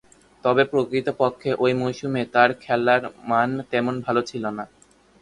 তবে, 0.43 0.63
প্রকৃতপক্ষে 0.63 1.49
ঐ 1.59 1.65
মৌসুমে 1.73 2.21
তার 2.33 2.49
খেলার 2.61 3.01
মান 3.29 3.49
তেমন 3.71 3.95
ভালো 4.01 4.21
ছিল 4.21 4.43
না। 4.57 4.63